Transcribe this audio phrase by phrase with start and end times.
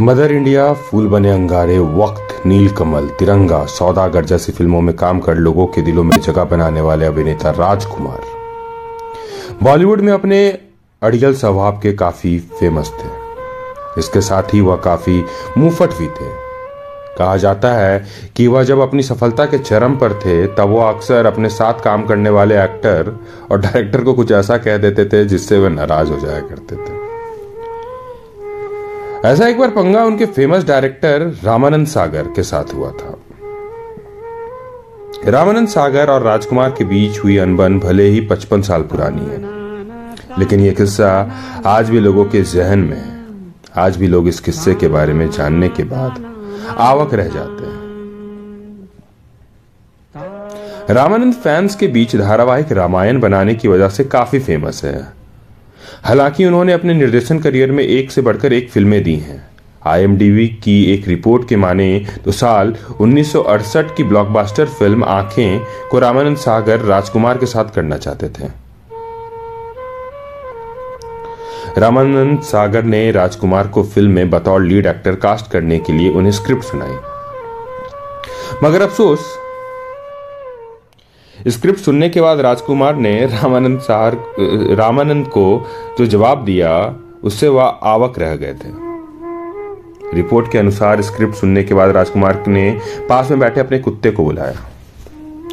[0.00, 5.34] Mother India, फूल बने अंगारे, वक्त, नील कमल, तिरंगा, सौदागर जैसी फ़िल्मों में काम कर
[5.34, 8.20] लोगों के दिलों में जगह बनाने वाले अभिनेता राजकुमार।
[9.62, 10.58] बॉलीवुड में अपने
[11.02, 13.08] अड़ियल स्वभाव के काफ़ी फ़ेमस थे।
[14.00, 15.24] इसके साथ ही वह काफ़ी
[15.58, 16.28] मुंहफट भी थे।
[17.18, 18.06] कहा जाता है
[18.36, 22.04] कि वह जब अपनी सफलता के चरम पर थे, तब वह अक्सर अपने साथ काम
[22.04, 23.18] करने वाले एक्टर
[23.50, 26.95] और डायरेक्टर को कुछ ऐसा कह देते थे जिससे वे नाराज़ हो जाया करते थे।
[29.26, 33.14] ऐसा एक बार पंगा उनके फ़ेमस डायरेक्टर रामानंद सागर के साथ हुआ था।
[35.26, 39.38] रामानंद सागर और राजकुमार के बीच हुई अनबन भले ही पचपन साल पुरानी है,
[40.38, 41.10] लेकिन यह किस्सा
[41.66, 43.14] आज भी लोगों के जहन में है
[43.76, 46.24] आज भी लोग इस किस्से के बारे में जानने के बाद
[46.80, 47.84] आवक रह जाते हैं।
[50.90, 55.15] रामानंद फैंस के बीच धारावाहिक रामायण बनाने की वजह से काफ़ी फ़ेमस है।
[56.04, 59.44] हालाँकि उन्होंने अपने निर्देशन करियर में एक से बढ़कर एक फ़िल्में दी हैं।
[59.86, 61.88] आईएमडीबी की एक रिपोर्ट के माने
[62.24, 68.28] तो साल 1968 की ब्लॉकबस्टर फ़िल्म आँखें को रामानंद सागर राजकुमार के साथ करना चाहते
[68.28, 68.48] थे।
[71.80, 76.32] रामानंद सागर ने राजकुमार को फ़िल्म में बतौर लीड एक्टर कास्ट करने के लिए उन्हें
[76.32, 76.96] स्क्रिप्ट सुनाई।
[78.62, 79.34] मगर अफसोस
[81.48, 84.16] स्क्रिप्ट सुनने के बाद राजकुमार ने रामानंद सार,
[84.76, 85.66] रामानंद को
[85.98, 88.70] जो जवाब दिया, उससे वह आवक रह गए थे।
[90.14, 92.70] रिपोर्ट के अनुसार स्क्रिप्ट सुनने के बाद राजकुमार ने
[93.08, 94.66] पास में बैठे अपने कुत्ते को बुलाया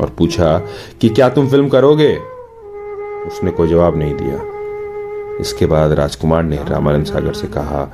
[0.00, 0.58] और पूछा
[1.00, 2.14] कि क्या तुम फ़िल्म करोगे?
[3.26, 4.40] उसने कोई जवाब नहीं दिया।
[5.40, 7.84] इसके बाद राजकुमार ने रामानंद सागर से कहा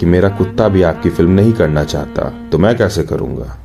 [0.00, 3.56] कि मेरा कुत्ता भी आपकी फ़िल्म नहीं करना चाहता तो मैं कैसे करूँगा?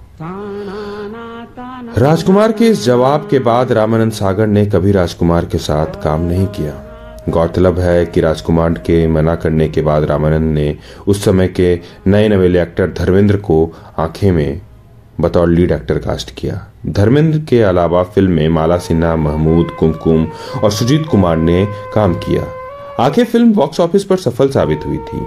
[1.98, 6.48] राजकुमार के इस जवाब के बाद रामानंद सागर ने कभी राजकुमार के साथ काम नहीं
[6.48, 6.74] किया।
[7.30, 10.78] गौरतलब है कि राजकुमार के मना करने के बाद रामानंद ने
[11.08, 14.62] उस समय के नए नवेले एक्टर धर्मेंद्र को आँखें में
[15.22, 20.28] बतौर लीड एक्टर कास्ट किया। धर्मेंद्र के अलावा फ़िल्म में माला सिन्हा, महमूद, कुमकुम
[20.64, 22.48] और सुजीत कुमार ने काम किया।
[23.04, 25.26] आखिर फ़िल्म बॉक्स ऑफ़िस पर सफल साबित हुई थी।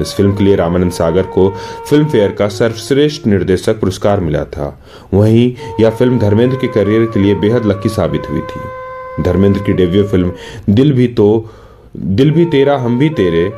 [0.00, 1.48] इस फ़िल्म के लिए रामानंद सागर को
[1.90, 4.82] फ़िल्म फेयर का सर्वश्रेष्ठ निर्देशक पुरस्कार मिला था।
[5.14, 9.72] वहीं यह फ़िल्म धर्मेंद्र के करियर के लिए बेहद लकी साबित हुई थी। धर्मेंद्र की
[9.72, 10.32] डेब्यू फ़िल्म
[10.70, 11.50] दिल भी तो
[11.96, 13.50] दिल भी तेरा, हम भी तेरे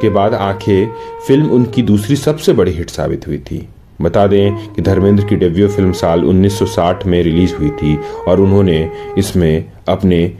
[0.00, 0.88] के बाद आँखें,
[1.26, 3.68] फ़िल्म उनकी दूसरी सबसे बड़ी हिट साबित हुई थी।
[4.00, 8.90] बता दें कि धर्मेंद्र की डेब्यू फ़िल्म साल 1960 में रिलीज़ हुई थी और उन्होंने
[9.18, 10.32] इसमें अपने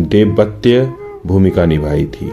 [0.00, 0.92] देवबत्य
[1.26, 2.30] भूमिका निभाई थी।